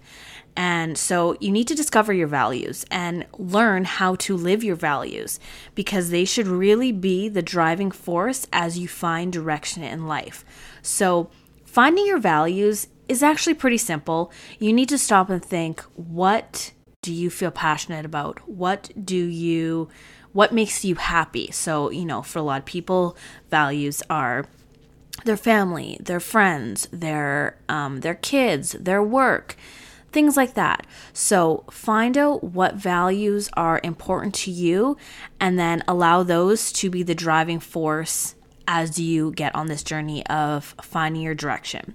And 0.57 0.97
so 0.97 1.37
you 1.39 1.51
need 1.51 1.67
to 1.67 1.75
discover 1.75 2.11
your 2.11 2.27
values 2.27 2.83
and 2.89 3.27
learn 3.37 3.85
how 3.85 4.15
to 4.15 4.35
live 4.35 4.63
your 4.63 4.75
values 4.75 5.39
because 5.75 6.09
they 6.09 6.25
should 6.25 6.47
really 6.47 6.91
be 6.91 7.29
the 7.29 7.43
driving 7.43 7.91
force 7.91 8.47
as 8.51 8.79
you 8.79 8.87
find 8.87 9.31
direction 9.31 9.83
in 9.83 10.07
life. 10.07 10.43
So, 10.81 11.29
finding 11.63 12.07
your 12.07 12.17
values 12.17 12.87
is 13.07 13.21
actually 13.21 13.53
pretty 13.53 13.77
simple. 13.77 14.31
You 14.57 14.73
need 14.73 14.89
to 14.89 14.97
stop 14.97 15.29
and 15.29 15.45
think 15.45 15.81
what 15.93 16.73
do 17.03 17.13
you 17.13 17.29
feel 17.29 17.51
passionate 17.51 18.03
about? 18.03 18.49
What 18.49 18.89
do 19.01 19.15
you 19.15 19.89
what 20.33 20.53
makes 20.53 20.83
you 20.83 20.95
happy? 20.95 21.51
So, 21.51 21.91
you 21.91 22.03
know, 22.03 22.23
for 22.23 22.39
a 22.39 22.43
lot 22.43 22.59
of 22.59 22.65
people, 22.65 23.15
values 23.51 24.01
are 24.09 24.45
their 25.23 25.37
family, 25.37 25.97
their 25.99 26.19
friends, 26.19 26.87
their 26.91 27.59
um, 27.69 27.99
their 27.99 28.15
kids, 28.15 28.71
their 28.71 29.03
work 29.03 29.55
things 30.17 30.35
like 30.35 30.55
that. 30.55 30.87
So 31.13 31.63
find 31.69 32.17
out 32.17 32.43
what 32.43 32.73
values 32.73 33.51
are 33.53 33.79
important 33.83 34.33
to 34.33 34.49
you 34.49 34.97
and 35.39 35.59
then 35.59 35.83
allow 35.87 36.23
those 36.23 36.71
to 36.71 36.89
be 36.89 37.03
the 37.03 37.13
driving 37.13 37.59
force 37.59 38.33
as 38.67 38.97
you 38.97 39.31
get 39.33 39.53
on 39.53 39.67
this 39.67 39.83
journey 39.83 40.25
of 40.25 40.73
finding 40.81 41.21
your 41.21 41.35
direction. 41.35 41.93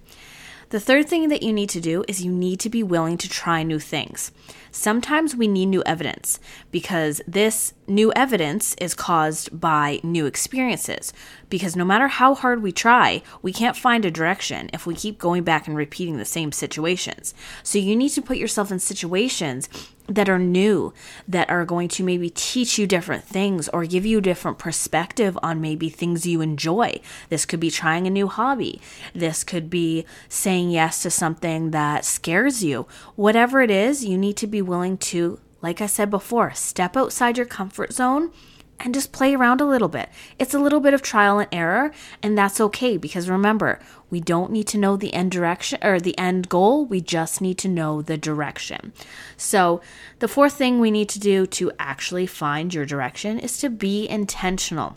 The 0.72 0.80
third 0.80 1.06
thing 1.06 1.28
that 1.28 1.42
you 1.42 1.52
need 1.52 1.68
to 1.68 1.82
do 1.82 2.02
is 2.08 2.24
you 2.24 2.32
need 2.32 2.58
to 2.60 2.70
be 2.70 2.82
willing 2.82 3.18
to 3.18 3.28
try 3.28 3.62
new 3.62 3.78
things. 3.78 4.32
Sometimes 4.70 5.36
we 5.36 5.46
need 5.46 5.66
new 5.66 5.82
evidence 5.84 6.40
because 6.70 7.20
this 7.28 7.74
new 7.86 8.10
evidence 8.16 8.74
is 8.76 8.94
caused 8.94 9.60
by 9.60 10.00
new 10.02 10.24
experiences. 10.24 11.12
Because 11.50 11.76
no 11.76 11.84
matter 11.84 12.08
how 12.08 12.34
hard 12.34 12.62
we 12.62 12.72
try, 12.72 13.22
we 13.42 13.52
can't 13.52 13.76
find 13.76 14.06
a 14.06 14.10
direction 14.10 14.70
if 14.72 14.86
we 14.86 14.94
keep 14.94 15.18
going 15.18 15.44
back 15.44 15.66
and 15.66 15.76
repeating 15.76 16.16
the 16.16 16.24
same 16.24 16.52
situations. 16.52 17.34
So 17.62 17.78
you 17.78 17.94
need 17.94 18.08
to 18.12 18.22
put 18.22 18.38
yourself 18.38 18.72
in 18.72 18.78
situations 18.78 19.68
that 20.14 20.28
are 20.28 20.38
new, 20.38 20.92
that 21.26 21.48
are 21.50 21.64
going 21.64 21.88
to 21.88 22.02
maybe 22.02 22.30
teach 22.30 22.78
you 22.78 22.86
different 22.86 23.24
things 23.24 23.68
or 23.68 23.84
give 23.84 24.06
you 24.06 24.20
different 24.20 24.58
perspective 24.58 25.38
on 25.42 25.60
maybe 25.60 25.88
things 25.88 26.26
you 26.26 26.40
enjoy. 26.40 27.00
This 27.28 27.46
could 27.46 27.60
be 27.60 27.70
trying 27.70 28.06
a 28.06 28.10
new 28.10 28.28
hobby. 28.28 28.80
This 29.14 29.44
could 29.44 29.70
be 29.70 30.04
saying 30.28 30.70
yes 30.70 31.02
to 31.02 31.10
something 31.10 31.70
that 31.70 32.04
scares 32.04 32.62
you. 32.62 32.86
Whatever 33.16 33.62
it 33.62 33.70
is, 33.70 34.04
you 34.04 34.18
need 34.18 34.36
to 34.38 34.46
be 34.46 34.62
willing 34.62 34.98
to, 34.98 35.40
like 35.60 35.80
I 35.80 35.86
said 35.86 36.10
before, 36.10 36.52
step 36.54 36.96
outside 36.96 37.36
your 37.36 37.46
comfort 37.46 37.92
zone 37.92 38.32
and 38.80 38.94
just 38.94 39.12
play 39.12 39.34
around 39.34 39.60
a 39.60 39.66
little 39.66 39.88
bit. 39.88 40.08
It's 40.38 40.54
a 40.54 40.58
little 40.58 40.80
bit 40.80 40.94
of 40.94 41.02
trial 41.02 41.38
and 41.38 41.48
error, 41.52 41.92
and 42.22 42.36
that's 42.36 42.60
okay 42.60 42.96
because 42.96 43.28
remember, 43.30 43.78
we 44.10 44.20
don't 44.20 44.52
need 44.52 44.66
to 44.68 44.78
know 44.78 44.96
the 44.96 45.14
end 45.14 45.30
direction 45.30 45.78
or 45.82 46.00
the 46.00 46.18
end 46.18 46.48
goal, 46.48 46.84
we 46.84 47.00
just 47.00 47.40
need 47.40 47.58
to 47.58 47.68
know 47.68 48.02
the 48.02 48.18
direction. 48.18 48.92
So, 49.36 49.80
the 50.18 50.28
fourth 50.28 50.54
thing 50.54 50.80
we 50.80 50.90
need 50.90 51.08
to 51.10 51.20
do 51.20 51.46
to 51.46 51.72
actually 51.78 52.26
find 52.26 52.74
your 52.74 52.86
direction 52.86 53.38
is 53.38 53.58
to 53.58 53.70
be 53.70 54.08
intentional. 54.08 54.96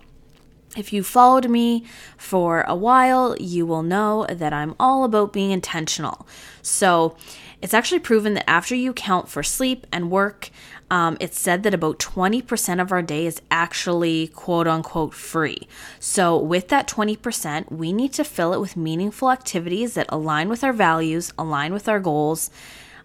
If 0.76 0.92
you 0.92 1.04
followed 1.04 1.50
me 1.50 1.86
for 2.18 2.62
a 2.68 2.76
while, 2.76 3.36
you 3.40 3.66
will 3.66 3.84
know 3.84 4.26
that 4.30 4.54
I'm 4.54 4.76
all 4.80 5.04
about 5.04 5.34
being 5.34 5.52
intentional. 5.52 6.28
So, 6.62 7.16
it's 7.62 7.74
actually 7.74 8.00
proven 8.00 8.36
that 8.36 8.50
after 8.50 8.76
you 8.76 8.94
count 8.94 9.30
for 9.30 9.42
sleep 9.42 9.88
and 9.92 10.12
work, 10.12 10.52
um, 10.92 11.18
it's 11.20 11.40
said 11.40 11.64
that 11.64 11.74
about 11.74 11.98
20% 11.98 12.80
of 12.80 12.92
our 12.92 13.02
day 13.02 13.26
is 13.26 13.42
actually 13.50 14.28
quote 14.28 14.68
unquote 14.68 15.14
free. 15.14 15.68
So, 16.00 16.38
with 16.38 16.68
that 16.68 16.88
20%, 16.88 17.72
we 17.72 17.92
need 17.92 18.14
to 18.14 18.24
fill 18.24 18.54
it 18.54 18.60
with 18.60 18.78
meaningful 18.78 19.32
activities 19.32 19.96
that 19.96 20.06
align 20.10 20.50
with 20.50 20.64
our 20.64 20.74
values, 20.74 21.34
align 21.38 21.74
with 21.74 21.90
our 21.90 22.00
goals. 22.00 22.52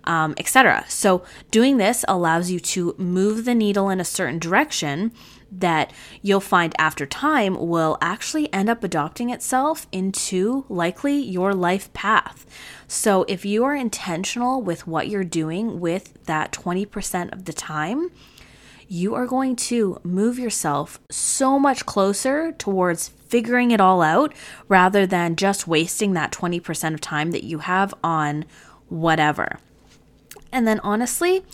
Um, 0.04 0.34
etc. 0.38 0.86
So, 0.88 1.24
doing 1.50 1.76
this 1.76 2.06
allows 2.08 2.50
you 2.50 2.58
to 2.60 2.94
move 2.96 3.44
the 3.44 3.54
needle 3.54 3.90
in 3.90 4.00
a 4.00 4.04
certain 4.04 4.38
direction 4.38 5.12
that 5.52 5.92
you'll 6.22 6.40
find 6.40 6.74
after 6.78 7.06
time 7.06 7.56
will 7.68 7.98
actually 8.00 8.52
end 8.52 8.68
up 8.68 8.84
adopting 8.84 9.30
itself 9.30 9.86
into 9.92 10.64
likely 10.68 11.16
your 11.16 11.54
life 11.54 11.92
path. 11.92 12.46
So 12.86 13.24
if 13.28 13.44
you 13.44 13.64
are 13.64 13.74
intentional 13.74 14.62
with 14.62 14.86
what 14.86 15.08
you're 15.08 15.24
doing 15.24 15.80
with 15.80 16.24
that 16.26 16.52
20% 16.52 17.32
of 17.32 17.44
the 17.44 17.52
time, 17.52 18.10
you 18.88 19.14
are 19.14 19.26
going 19.26 19.54
to 19.54 20.00
move 20.02 20.38
yourself 20.38 20.98
so 21.10 21.58
much 21.58 21.86
closer 21.86 22.50
towards 22.52 23.08
figuring 23.08 23.70
it 23.70 23.80
all 23.80 24.02
out 24.02 24.34
rather 24.66 25.06
than 25.06 25.36
just 25.36 25.68
wasting 25.68 26.12
that 26.14 26.32
20% 26.32 26.94
of 26.94 27.00
time 27.00 27.30
that 27.30 27.44
you 27.44 27.58
have 27.58 27.94
on 28.02 28.44
whatever. 28.88 29.60
And 30.50 30.66
then 30.66 30.80
honestly, 30.80 31.44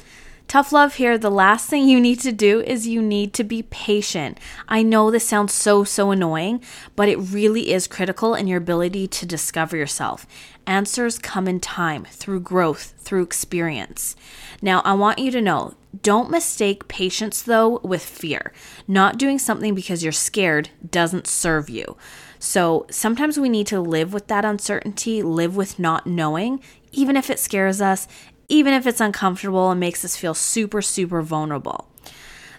Tough 0.48 0.70
love 0.70 0.94
here, 0.94 1.18
the 1.18 1.30
last 1.30 1.68
thing 1.68 1.88
you 1.88 2.00
need 2.00 2.20
to 2.20 2.30
do 2.30 2.60
is 2.60 2.86
you 2.86 3.02
need 3.02 3.34
to 3.34 3.42
be 3.42 3.64
patient. 3.64 4.38
I 4.68 4.82
know 4.84 5.10
this 5.10 5.26
sounds 5.26 5.52
so, 5.52 5.82
so 5.82 6.12
annoying, 6.12 6.62
but 6.94 7.08
it 7.08 7.16
really 7.16 7.72
is 7.72 7.88
critical 7.88 8.34
in 8.34 8.46
your 8.46 8.58
ability 8.58 9.08
to 9.08 9.26
discover 9.26 9.76
yourself. 9.76 10.24
Answers 10.64 11.18
come 11.18 11.48
in 11.48 11.58
time, 11.58 12.04
through 12.04 12.40
growth, 12.40 12.94
through 12.98 13.24
experience. 13.24 14.14
Now, 14.62 14.82
I 14.84 14.94
want 14.94 15.18
you 15.18 15.32
to 15.32 15.42
know 15.42 15.74
don't 16.02 16.30
mistake 16.30 16.88
patience, 16.88 17.42
though, 17.42 17.78
with 17.78 18.04
fear. 18.04 18.52
Not 18.86 19.18
doing 19.18 19.38
something 19.38 19.74
because 19.74 20.04
you're 20.04 20.12
scared 20.12 20.68
doesn't 20.88 21.26
serve 21.26 21.68
you. 21.68 21.96
So 22.38 22.86
sometimes 22.90 23.38
we 23.38 23.48
need 23.48 23.66
to 23.68 23.80
live 23.80 24.12
with 24.12 24.26
that 24.28 24.44
uncertainty, 24.44 25.22
live 25.22 25.56
with 25.56 25.78
not 25.78 26.06
knowing, 26.06 26.60
even 26.92 27.16
if 27.16 27.30
it 27.30 27.38
scares 27.38 27.80
us, 27.80 28.06
even 28.48 28.74
if 28.74 28.86
it's 28.86 29.00
uncomfortable 29.00 29.70
and 29.70 29.80
makes 29.80 30.04
us 30.04 30.16
feel 30.16 30.34
super, 30.34 30.82
super 30.82 31.22
vulnerable. 31.22 31.88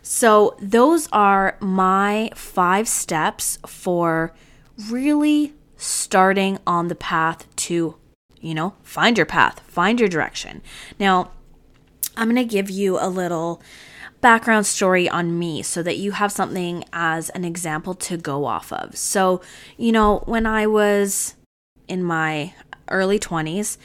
So, 0.01 0.55
those 0.61 1.09
are 1.11 1.57
my 1.59 2.31
five 2.33 2.87
steps 2.87 3.59
for 3.65 4.33
really 4.89 5.53
starting 5.75 6.59
on 6.65 6.87
the 6.87 6.95
path 6.95 7.45
to, 7.57 7.95
you 8.39 8.53
know, 8.53 8.73
find 8.83 9.17
your 9.17 9.25
path, 9.25 9.59
find 9.61 9.99
your 9.99 10.07
direction. 10.07 10.61
Now, 10.99 11.31
I'm 12.15 12.29
going 12.29 12.35
to 12.47 12.51
give 12.51 12.69
you 12.69 12.97
a 12.99 13.09
little 13.09 13.61
background 14.21 14.65
story 14.65 15.07
on 15.07 15.37
me 15.37 15.61
so 15.61 15.83
that 15.83 15.97
you 15.97 16.11
have 16.13 16.31
something 16.31 16.83
as 16.91 17.29
an 17.31 17.45
example 17.45 17.93
to 17.93 18.17
go 18.17 18.45
off 18.45 18.73
of. 18.73 18.97
So, 18.97 19.41
you 19.77 19.91
know, 19.91 20.23
when 20.25 20.45
I 20.45 20.67
was 20.67 21.35
in 21.87 22.03
my 22.03 22.53
early 22.89 23.19
20s, 23.19 23.77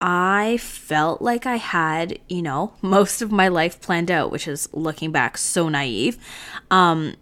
I 0.00 0.56
felt 0.58 1.20
like 1.20 1.46
I 1.46 1.56
had, 1.56 2.18
you 2.28 2.42
know, 2.42 2.74
most 2.82 3.22
of 3.22 3.30
my 3.30 3.48
life 3.48 3.80
planned 3.80 4.10
out, 4.10 4.30
which 4.30 4.48
is 4.48 4.68
looking 4.72 5.12
back 5.12 5.38
so 5.38 5.68
naive. 5.68 6.18
Um, 6.70 7.16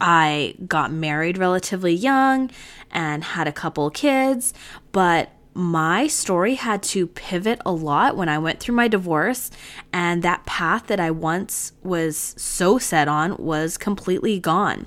I 0.00 0.54
got 0.66 0.92
married 0.92 1.38
relatively 1.38 1.94
young 1.94 2.50
and 2.90 3.24
had 3.24 3.48
a 3.48 3.52
couple 3.52 3.90
kids, 3.90 4.54
but 4.92 5.30
my 5.58 6.06
story 6.06 6.54
had 6.54 6.84
to 6.84 7.08
pivot 7.08 7.60
a 7.66 7.72
lot 7.72 8.16
when 8.16 8.28
I 8.28 8.38
went 8.38 8.60
through 8.60 8.76
my 8.76 8.86
divorce, 8.86 9.50
and 9.92 10.22
that 10.22 10.46
path 10.46 10.86
that 10.86 11.00
I 11.00 11.10
once 11.10 11.72
was 11.82 12.16
so 12.38 12.78
set 12.78 13.08
on 13.08 13.36
was 13.38 13.76
completely 13.76 14.38
gone. 14.38 14.86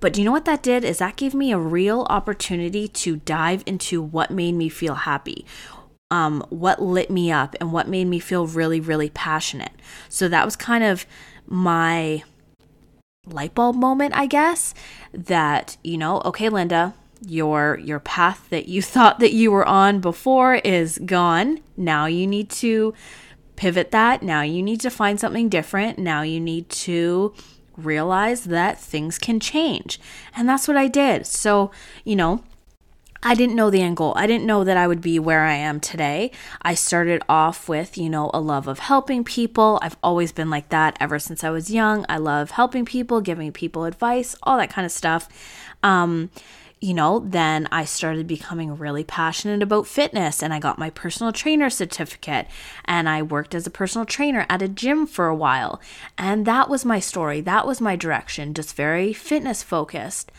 But 0.00 0.12
do 0.12 0.20
you 0.20 0.24
know 0.24 0.32
what 0.32 0.44
that 0.44 0.62
did? 0.62 0.84
Is 0.84 0.98
that 0.98 1.16
gave 1.16 1.34
me 1.34 1.52
a 1.52 1.58
real 1.58 2.06
opportunity 2.08 2.88
to 2.88 3.16
dive 3.16 3.62
into 3.66 4.00
what 4.00 4.30
made 4.30 4.52
me 4.52 4.68
feel 4.68 4.94
happy, 4.94 5.44
um, 6.10 6.44
what 6.50 6.80
lit 6.80 7.10
me 7.10 7.30
up 7.32 7.56
and 7.60 7.72
what 7.72 7.88
made 7.88 8.06
me 8.06 8.18
feel 8.18 8.46
really, 8.46 8.80
really 8.80 9.10
passionate. 9.10 9.72
So 10.08 10.28
that 10.28 10.44
was 10.44 10.56
kind 10.56 10.84
of 10.84 11.04
my 11.46 12.22
light 13.26 13.54
bulb 13.54 13.76
moment, 13.76 14.14
I 14.16 14.26
guess, 14.26 14.72
that, 15.12 15.76
you 15.82 15.98
know, 15.98 16.22
okay, 16.24 16.48
Linda, 16.48 16.94
your 17.26 17.78
your 17.78 17.98
path 17.98 18.48
that 18.50 18.68
you 18.68 18.80
thought 18.94 19.18
that 19.18 19.32
you 19.32 19.50
were 19.50 19.66
on 19.66 20.00
before 20.00 20.56
is 20.56 20.98
gone. 21.04 21.60
Now 21.76 22.06
you 22.06 22.26
need 22.26 22.50
to 22.50 22.94
pivot 23.56 23.90
that. 23.90 24.22
Now 24.22 24.42
you 24.42 24.62
need 24.62 24.80
to 24.82 24.90
find 24.90 25.18
something 25.18 25.48
different. 25.48 25.98
Now 25.98 26.22
you 26.22 26.40
need 26.40 26.68
to 26.70 27.34
realize 27.78 28.44
that 28.44 28.78
things 28.78 29.18
can 29.18 29.40
change. 29.40 30.00
And 30.36 30.48
that's 30.48 30.68
what 30.68 30.76
I 30.76 30.88
did. 30.88 31.26
So, 31.26 31.70
you 32.04 32.16
know, 32.16 32.42
I 33.22 33.34
didn't 33.34 33.56
know 33.56 33.68
the 33.68 33.82
end 33.82 33.96
goal. 33.96 34.12
I 34.16 34.26
didn't 34.26 34.46
know 34.46 34.62
that 34.62 34.76
I 34.76 34.86
would 34.86 35.00
be 35.00 35.18
where 35.18 35.42
I 35.42 35.54
am 35.54 35.80
today. 35.80 36.30
I 36.62 36.74
started 36.74 37.22
off 37.28 37.68
with, 37.68 37.98
you 37.98 38.08
know, 38.08 38.30
a 38.32 38.40
love 38.40 38.68
of 38.68 38.78
helping 38.78 39.24
people. 39.24 39.80
I've 39.82 39.96
always 40.02 40.30
been 40.30 40.50
like 40.50 40.68
that 40.68 40.96
ever 41.00 41.18
since 41.18 41.42
I 41.42 41.50
was 41.50 41.70
young. 41.70 42.06
I 42.08 42.18
love 42.18 42.52
helping 42.52 42.84
people, 42.84 43.20
giving 43.20 43.52
people 43.52 43.84
advice, 43.84 44.36
all 44.44 44.56
that 44.58 44.70
kind 44.70 44.86
of 44.86 44.92
stuff. 44.92 45.28
Um, 45.82 46.30
you 46.80 46.94
know, 46.94 47.18
then 47.18 47.68
I 47.72 47.84
started 47.84 48.26
becoming 48.26 48.76
really 48.76 49.02
passionate 49.02 49.62
about 49.62 49.86
fitness 49.86 50.42
and 50.42 50.54
I 50.54 50.60
got 50.60 50.78
my 50.78 50.90
personal 50.90 51.32
trainer 51.32 51.70
certificate 51.70 52.46
and 52.84 53.08
I 53.08 53.22
worked 53.22 53.54
as 53.54 53.66
a 53.66 53.70
personal 53.70 54.04
trainer 54.04 54.46
at 54.48 54.62
a 54.62 54.68
gym 54.68 55.06
for 55.06 55.26
a 55.26 55.34
while. 55.34 55.80
And 56.16 56.46
that 56.46 56.68
was 56.68 56.84
my 56.84 57.00
story. 57.00 57.40
That 57.40 57.66
was 57.66 57.80
my 57.80 57.96
direction, 57.96 58.54
just 58.54 58.76
very 58.76 59.12
fitness 59.12 59.62
focused. 59.62 60.30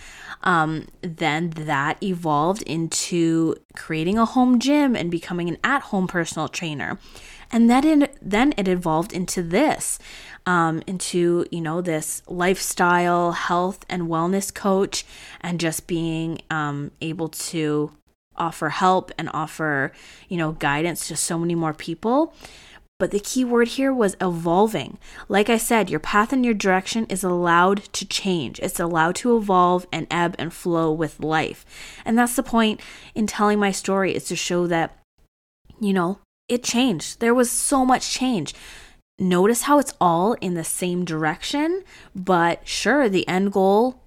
Um, 0.43 0.87
then 1.01 1.49
that 1.51 2.01
evolved 2.01 2.61
into 2.61 3.55
creating 3.75 4.17
a 4.17 4.25
home 4.25 4.59
gym 4.59 4.95
and 4.95 5.11
becoming 5.11 5.49
an 5.49 5.57
at 5.63 5.81
home 5.83 6.07
personal 6.07 6.47
trainer. 6.47 6.97
And 7.51 7.69
then 7.69 8.03
it, 8.03 8.17
then 8.21 8.53
it 8.57 8.67
evolved 8.67 9.11
into 9.11 9.41
this 9.41 9.99
um, 10.45 10.81
into, 10.87 11.45
you 11.51 11.61
know, 11.61 11.79
this 11.81 12.23
lifestyle, 12.27 13.33
health, 13.33 13.85
and 13.87 14.03
wellness 14.03 14.53
coach, 14.53 15.05
and 15.41 15.59
just 15.59 15.85
being 15.85 16.41
um, 16.49 16.91
able 17.01 17.29
to 17.29 17.91
offer 18.35 18.69
help 18.69 19.11
and 19.17 19.29
offer, 19.33 19.91
you 20.27 20.37
know, 20.37 20.53
guidance 20.53 21.07
to 21.07 21.15
so 21.15 21.37
many 21.37 21.55
more 21.55 21.73
people. 21.73 22.33
But 22.97 23.11
the 23.11 23.19
key 23.19 23.45
word 23.45 23.69
here 23.69 23.93
was 23.93 24.17
evolving. 24.19 24.97
Like 25.29 25.49
I 25.49 25.57
said, 25.57 25.89
your 25.89 26.01
path 26.01 26.33
and 26.33 26.43
your 26.43 26.53
direction 26.53 27.05
is 27.05 27.23
allowed 27.23 27.83
to 27.93 28.05
change. 28.05 28.59
It's 28.59 28.79
allowed 28.79 29.15
to 29.17 29.37
evolve 29.37 29.87
and 29.91 30.05
ebb 30.11 30.35
and 30.37 30.53
flow 30.53 30.91
with 30.91 31.19
life. 31.19 31.65
And 32.03 32.17
that's 32.17 32.35
the 32.35 32.43
point 32.43 32.81
in 33.15 33.25
telling 33.25 33.59
my 33.59 33.71
story 33.71 34.15
is 34.15 34.25
to 34.25 34.35
show 34.35 34.67
that, 34.67 34.97
you 35.79 35.93
know, 35.93 36.19
it 36.49 36.63
changed. 36.63 37.19
There 37.19 37.33
was 37.33 37.49
so 37.49 37.85
much 37.85 38.09
change 38.09 38.53
notice 39.19 39.63
how 39.63 39.79
it's 39.79 39.93
all 39.99 40.33
in 40.33 40.53
the 40.53 40.63
same 40.63 41.05
direction, 41.05 41.83
but 42.15 42.67
sure, 42.67 43.09
the 43.09 43.27
end 43.27 43.51
goal 43.51 44.01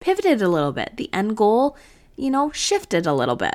pivoted 0.00 0.42
a 0.42 0.48
little 0.48 0.72
bit. 0.72 0.92
The 0.96 1.08
end 1.12 1.36
goal, 1.36 1.76
you 2.16 2.30
know, 2.30 2.50
shifted 2.50 3.06
a 3.06 3.14
little 3.14 3.36
bit. 3.36 3.54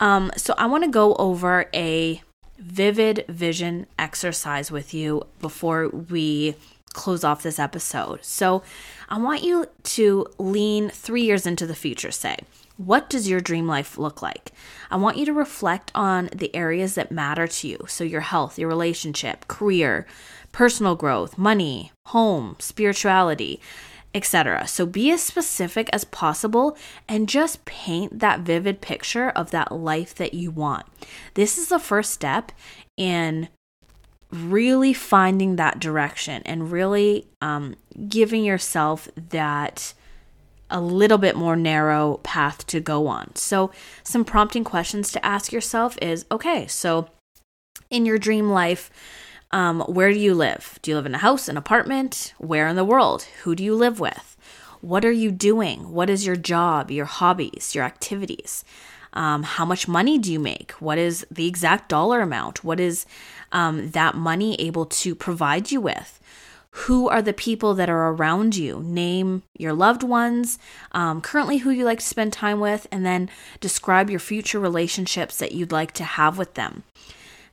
Um, 0.00 0.30
so 0.36 0.54
I 0.58 0.66
want 0.66 0.84
to 0.84 0.90
go 0.90 1.14
over 1.16 1.66
a 1.74 2.22
vivid 2.58 3.24
vision 3.28 3.86
exercise 3.98 4.70
with 4.70 4.94
you 4.94 5.22
before 5.40 5.88
we 5.88 6.56
close 6.92 7.24
off 7.24 7.42
this 7.42 7.58
episode. 7.58 8.24
So 8.24 8.62
I 9.08 9.18
want 9.18 9.42
you 9.42 9.66
to 9.82 10.26
lean 10.38 10.90
three 10.90 11.22
years 11.22 11.46
into 11.46 11.66
the 11.66 11.74
future, 11.74 12.10
say. 12.10 12.38
What 12.76 13.08
does 13.08 13.28
your 13.28 13.40
dream 13.40 13.68
life 13.68 13.98
look 13.98 14.20
like? 14.20 14.50
I 14.90 14.96
want 14.96 15.16
you 15.16 15.24
to 15.26 15.32
reflect 15.32 15.92
on 15.94 16.28
the 16.34 16.54
areas 16.54 16.96
that 16.96 17.12
matter 17.12 17.46
to 17.46 17.68
you. 17.68 17.78
So, 17.86 18.02
your 18.02 18.22
health, 18.22 18.58
your 18.58 18.68
relationship, 18.68 19.46
career, 19.46 20.06
personal 20.50 20.96
growth, 20.96 21.38
money, 21.38 21.92
home, 22.06 22.56
spirituality, 22.58 23.60
etc. 24.12 24.66
So, 24.66 24.86
be 24.86 25.12
as 25.12 25.22
specific 25.22 25.88
as 25.92 26.04
possible 26.04 26.76
and 27.08 27.28
just 27.28 27.64
paint 27.64 28.18
that 28.18 28.40
vivid 28.40 28.80
picture 28.80 29.30
of 29.30 29.52
that 29.52 29.70
life 29.70 30.12
that 30.16 30.34
you 30.34 30.50
want. 30.50 30.86
This 31.34 31.58
is 31.58 31.68
the 31.68 31.78
first 31.78 32.12
step 32.12 32.50
in 32.96 33.48
really 34.32 34.92
finding 34.92 35.54
that 35.56 35.78
direction 35.78 36.42
and 36.44 36.72
really 36.72 37.28
um, 37.40 37.76
giving 38.08 38.44
yourself 38.44 39.08
that 39.30 39.94
a 40.74 40.80
little 40.80 41.18
bit 41.18 41.36
more 41.36 41.54
narrow 41.54 42.18
path 42.24 42.66
to 42.66 42.80
go 42.80 43.06
on. 43.06 43.34
So, 43.36 43.70
some 44.02 44.24
prompting 44.24 44.64
questions 44.64 45.12
to 45.12 45.24
ask 45.24 45.52
yourself 45.52 45.96
is 46.02 46.26
okay, 46.30 46.66
so 46.66 47.08
in 47.90 48.04
your 48.04 48.18
dream 48.18 48.50
life, 48.50 48.90
um, 49.52 49.82
where 49.82 50.12
do 50.12 50.18
you 50.18 50.34
live? 50.34 50.80
Do 50.82 50.90
you 50.90 50.96
live 50.96 51.06
in 51.06 51.14
a 51.14 51.18
house, 51.18 51.48
an 51.48 51.56
apartment? 51.56 52.34
Where 52.38 52.66
in 52.66 52.74
the 52.74 52.84
world? 52.84 53.22
Who 53.44 53.54
do 53.54 53.62
you 53.62 53.76
live 53.76 54.00
with? 54.00 54.36
What 54.80 55.04
are 55.04 55.12
you 55.12 55.30
doing? 55.30 55.92
What 55.92 56.10
is 56.10 56.26
your 56.26 56.36
job, 56.36 56.90
your 56.90 57.06
hobbies, 57.06 57.72
your 57.72 57.84
activities? 57.84 58.64
Um, 59.12 59.44
how 59.44 59.64
much 59.64 59.86
money 59.86 60.18
do 60.18 60.32
you 60.32 60.40
make? 60.40 60.72
What 60.72 60.98
is 60.98 61.24
the 61.30 61.46
exact 61.46 61.88
dollar 61.88 62.20
amount? 62.20 62.64
What 62.64 62.80
is 62.80 63.06
um, 63.52 63.92
that 63.92 64.16
money 64.16 64.56
able 64.56 64.86
to 64.86 65.14
provide 65.14 65.70
you 65.70 65.80
with? 65.80 66.18
Who 66.78 67.08
are 67.08 67.22
the 67.22 67.32
people 67.32 67.74
that 67.74 67.88
are 67.88 68.08
around 68.08 68.56
you? 68.56 68.82
Name 68.82 69.44
your 69.56 69.72
loved 69.72 70.02
ones, 70.02 70.58
um, 70.90 71.20
currently 71.20 71.58
who 71.58 71.70
you 71.70 71.84
like 71.84 72.00
to 72.00 72.04
spend 72.04 72.32
time 72.32 72.58
with, 72.58 72.88
and 72.90 73.06
then 73.06 73.30
describe 73.60 74.10
your 74.10 74.18
future 74.18 74.58
relationships 74.58 75.38
that 75.38 75.52
you'd 75.52 75.70
like 75.70 75.92
to 75.92 76.04
have 76.04 76.36
with 76.36 76.54
them. 76.54 76.82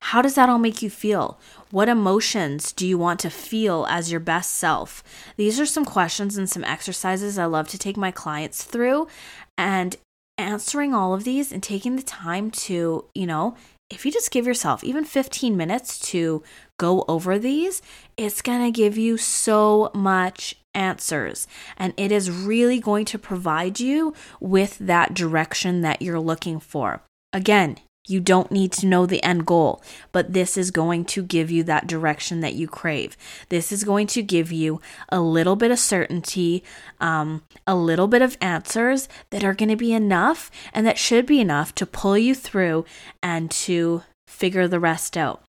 How 0.05 0.23
does 0.23 0.33
that 0.33 0.49
all 0.49 0.57
make 0.57 0.81
you 0.81 0.89
feel? 0.89 1.39
What 1.69 1.87
emotions 1.87 2.71
do 2.71 2.87
you 2.87 2.97
want 2.97 3.19
to 3.19 3.29
feel 3.29 3.85
as 3.87 4.09
your 4.09 4.19
best 4.19 4.55
self? 4.55 5.03
These 5.37 5.59
are 5.59 5.67
some 5.67 5.85
questions 5.85 6.35
and 6.35 6.49
some 6.49 6.63
exercises 6.63 7.37
I 7.37 7.45
love 7.45 7.67
to 7.69 7.77
take 7.77 7.97
my 7.97 8.09
clients 8.09 8.63
through. 8.63 9.07
And 9.55 9.97
answering 10.41 10.93
all 10.93 11.13
of 11.13 11.23
these 11.23 11.51
and 11.51 11.61
taking 11.61 11.95
the 11.95 12.01
time 12.01 12.49
to, 12.49 13.05
you 13.13 13.27
know, 13.27 13.55
if 13.91 14.05
you 14.05 14.11
just 14.11 14.31
give 14.31 14.47
yourself 14.47 14.83
even 14.83 15.03
15 15.03 15.55
minutes 15.55 15.99
to 15.99 16.41
go 16.77 17.03
over 17.07 17.37
these, 17.37 17.81
it's 18.17 18.41
going 18.41 18.63
to 18.63 18.71
give 18.71 18.97
you 18.97 19.17
so 19.17 19.91
much 19.93 20.55
answers. 20.73 21.47
And 21.77 21.93
it 21.97 22.11
is 22.11 22.31
really 22.31 22.79
going 22.79 23.05
to 23.05 23.19
provide 23.19 23.79
you 23.79 24.13
with 24.39 24.77
that 24.79 25.13
direction 25.13 25.81
that 25.81 26.01
you're 26.01 26.19
looking 26.19 26.59
for. 26.59 27.01
Again, 27.33 27.77
you 28.07 28.19
don't 28.19 28.51
need 28.51 28.71
to 28.73 28.87
know 28.87 29.05
the 29.05 29.23
end 29.23 29.45
goal, 29.45 29.81
but 30.11 30.33
this 30.33 30.57
is 30.57 30.71
going 30.71 31.05
to 31.05 31.21
give 31.21 31.51
you 31.51 31.63
that 31.63 31.87
direction 31.87 32.39
that 32.39 32.55
you 32.55 32.67
crave. 32.67 33.15
This 33.49 33.71
is 33.71 33.83
going 33.83 34.07
to 34.07 34.23
give 34.23 34.51
you 34.51 34.81
a 35.09 35.21
little 35.21 35.55
bit 35.55 35.71
of 35.71 35.79
certainty, 35.79 36.63
um, 36.99 37.43
a 37.67 37.75
little 37.75 38.07
bit 38.07 38.21
of 38.21 38.37
answers 38.41 39.07
that 39.29 39.43
are 39.43 39.53
going 39.53 39.69
to 39.69 39.75
be 39.75 39.93
enough 39.93 40.49
and 40.73 40.85
that 40.87 40.97
should 40.97 41.25
be 41.25 41.39
enough 41.39 41.75
to 41.75 41.85
pull 41.85 42.17
you 42.17 42.33
through 42.33 42.85
and 43.21 43.51
to 43.51 44.03
figure 44.27 44.67
the 44.67 44.79
rest 44.79 45.15
out. 45.15 45.43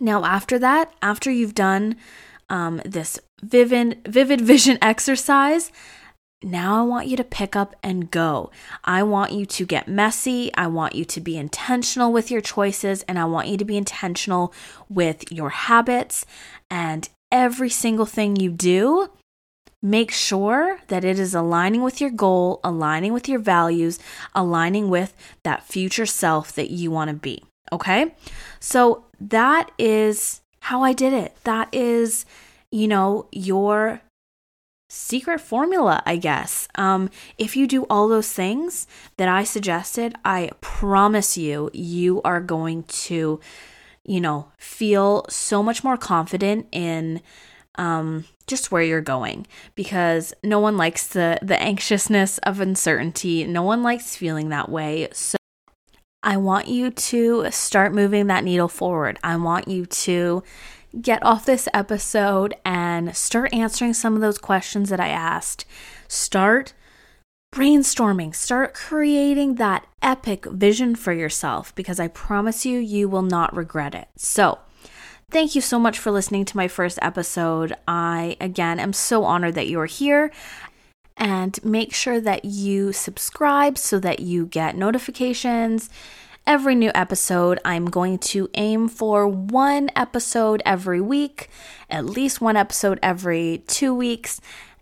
Now, 0.00 0.24
after 0.24 0.58
that, 0.58 0.92
after 1.02 1.30
you've 1.30 1.54
done 1.54 1.96
um, 2.48 2.80
this 2.84 3.18
vivid, 3.42 4.00
vivid 4.06 4.40
vision 4.40 4.78
exercise, 4.82 5.70
now 6.42 6.80
I 6.80 6.82
want 6.82 7.06
you 7.08 7.16
to 7.16 7.24
pick 7.24 7.56
up 7.56 7.74
and 7.82 8.10
go. 8.10 8.50
I 8.84 9.02
want 9.02 9.32
you 9.32 9.46
to 9.46 9.64
get 9.64 9.88
messy. 9.88 10.50
I 10.54 10.66
want 10.66 10.94
you 10.94 11.04
to 11.04 11.20
be 11.20 11.36
intentional 11.36 12.12
with 12.12 12.30
your 12.30 12.42
choices, 12.42 13.02
and 13.02 13.18
I 13.18 13.24
want 13.24 13.48
you 13.48 13.56
to 13.56 13.64
be 13.64 13.76
intentional 13.76 14.52
with 14.88 15.30
your 15.32 15.50
habits. 15.50 16.26
And 16.70 17.08
every 17.32 17.70
single 17.70 18.06
thing 18.06 18.36
you 18.36 18.50
do, 18.50 19.10
make 19.82 20.10
sure 20.10 20.80
that 20.88 21.04
it 21.04 21.18
is 21.18 21.34
aligning 21.34 21.82
with 21.82 22.00
your 22.00 22.10
goal, 22.10 22.60
aligning 22.62 23.12
with 23.12 23.28
your 23.28 23.38
values, 23.38 23.98
aligning 24.34 24.88
with 24.90 25.14
that 25.42 25.64
future 25.64 26.06
self 26.06 26.52
that 26.52 26.70
you 26.70 26.90
want 26.90 27.08
to 27.08 27.16
be. 27.16 27.42
Okay? 27.72 28.14
So 28.60 29.04
that 29.20 29.70
is 29.78 30.42
how 30.60 30.82
I 30.82 30.92
did 30.92 31.12
it. 31.12 31.36
That 31.44 31.68
is, 31.72 32.26
you 32.70 32.88
know, 32.88 33.28
your 33.32 34.02
secret 34.88 35.40
formula, 35.40 36.02
I 36.06 36.16
guess. 36.16 36.68
Um, 36.76 37.10
if 37.38 37.56
you 37.56 37.66
do 37.66 37.84
all 37.84 38.08
those 38.08 38.32
things 38.32 38.86
that 39.16 39.28
I 39.28 39.44
suggested, 39.44 40.14
I 40.24 40.50
promise 40.60 41.36
you, 41.36 41.70
you 41.72 42.22
are 42.22 42.40
going 42.40 42.84
to, 42.84 43.40
you 44.04 44.20
know, 44.20 44.52
feel 44.58 45.26
so 45.28 45.62
much 45.62 45.82
more 45.82 45.96
confident 45.96 46.66
in 46.72 47.20
um, 47.76 48.24
just 48.46 48.70
where 48.70 48.82
you're 48.82 49.00
going 49.00 49.46
because 49.74 50.32
no 50.42 50.58
one 50.58 50.76
likes 50.76 51.08
the 51.08 51.38
the 51.42 51.60
anxiousness 51.60 52.38
of 52.38 52.60
uncertainty. 52.60 53.44
No 53.44 53.62
one 53.62 53.82
likes 53.82 54.16
feeling 54.16 54.48
that 54.48 54.68
way. 54.68 55.08
So 55.12 55.36
I 56.22 56.36
want 56.38 56.68
you 56.68 56.90
to 56.90 57.50
start 57.50 57.92
moving 57.92 58.28
that 58.28 58.44
needle 58.44 58.68
forward. 58.68 59.18
I 59.22 59.36
want 59.36 59.68
you 59.68 59.86
to 59.86 60.42
get 61.00 61.24
off 61.24 61.44
this 61.44 61.68
episode 61.74 62.54
and 62.64 63.16
start 63.16 63.52
answering 63.52 63.94
some 63.94 64.14
of 64.14 64.20
those 64.20 64.38
questions 64.38 64.90
that 64.90 65.00
I 65.00 65.08
asked. 65.08 65.64
Start 66.08 66.72
brainstorming, 67.54 68.34
start 68.34 68.74
creating 68.74 69.54
that 69.54 69.86
epic 70.02 70.46
vision 70.46 70.94
for 70.94 71.12
yourself 71.12 71.74
because 71.74 71.98
I 71.98 72.08
promise 72.08 72.66
you, 72.66 72.78
you 72.78 73.08
will 73.08 73.22
not 73.22 73.56
regret 73.56 73.94
it. 73.94 74.08
So, 74.16 74.58
thank 75.30 75.54
you 75.54 75.60
so 75.60 75.78
much 75.78 75.98
for 75.98 76.10
listening 76.10 76.44
to 76.46 76.56
my 76.56 76.68
first 76.68 76.98
episode. 77.02 77.74
I, 77.88 78.36
again, 78.40 78.78
am 78.78 78.92
so 78.92 79.24
honored 79.24 79.54
that 79.54 79.68
you're 79.68 79.86
here. 79.86 80.30
And 81.18 81.58
make 81.64 81.94
sure 81.94 82.20
that 82.20 82.44
you 82.44 82.92
subscribe 82.92 83.78
so 83.78 83.98
that 84.00 84.20
you 84.20 84.44
get 84.44 84.76
notifications 84.76 85.88
every 86.46 86.74
new 86.74 86.90
episode. 86.94 87.58
I'm 87.64 87.86
going 87.86 88.18
to 88.18 88.48
aim 88.54 88.88
for 88.88 89.26
one 89.26 89.90
episode 89.96 90.62
every 90.64 91.00
week, 91.00 91.48
at 91.90 92.04
least 92.04 92.40
one 92.40 92.56
episode 92.56 92.98
every 93.02 93.64
two 93.66 93.94
weeks. 93.94 94.40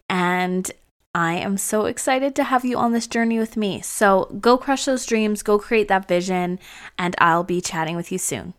And 0.09 0.71
I 1.15 1.35
am 1.35 1.57
so 1.57 1.87
excited 1.87 2.35
to 2.37 2.45
have 2.45 2.65
you 2.65 2.77
on 2.77 2.93
this 2.93 3.07
journey 3.07 3.39
with 3.39 3.57
me. 3.57 3.81
So 3.81 4.37
go 4.41 4.59
crush 4.59 4.85
those 4.85 5.07
dreams, 5.07 5.43
go 5.43 5.59
create 5.59 5.89
that 5.89 6.09
vision, 6.09 6.59
and 6.99 7.15
I'll 7.19 7.45
be 7.45 7.61
chatting 7.61 7.97
with 7.97 8.11
you 8.11 8.19
soon. 8.19 8.55